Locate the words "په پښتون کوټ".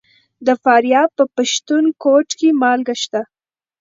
1.17-2.27